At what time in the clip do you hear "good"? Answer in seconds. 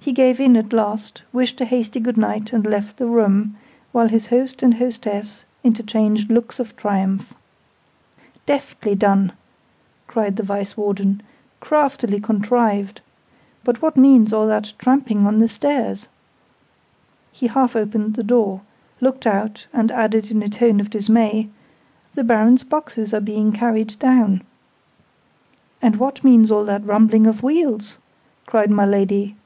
1.98-2.18